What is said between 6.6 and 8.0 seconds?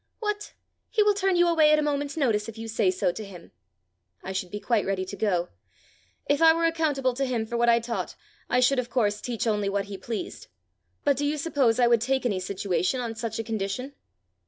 accountable to him for what I